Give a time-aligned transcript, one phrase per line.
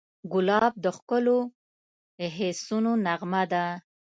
[0.31, 1.37] ګلاب د ښکلو
[2.35, 3.65] حسونو نغمه ده.